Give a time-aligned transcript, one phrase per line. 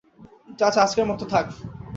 [0.59, 1.45] চাচা, আজকের মতো থাক।